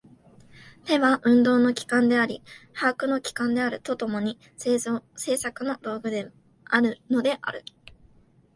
[0.83, 2.41] 手は運動の機関であり
[2.73, 5.03] 把握の機関であると共に、製作
[5.63, 6.31] の道具で
[6.65, 7.63] あるのである。